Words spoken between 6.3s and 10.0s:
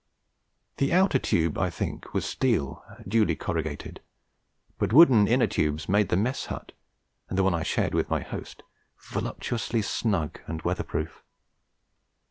hut and the one I shared with my host voluptuously